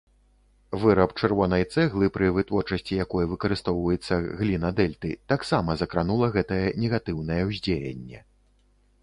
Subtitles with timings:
[0.83, 8.19] Выраб чырвонай цэглы, пры вытворчасці якой выкарыстоўваецца гліна дэльты, таксама закранула гэтае негатыўнае ўздзеянне.